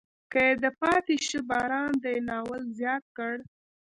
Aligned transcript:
کې 0.31 0.43
یې 0.49 0.53
د 0.63 0.65
پاتې 0.79 1.15
شه 1.27 1.39
باران 1.49 1.91
دی 2.03 2.17
ناول 2.27 2.63
زیات 2.79 3.03
کړ. 3.17 3.35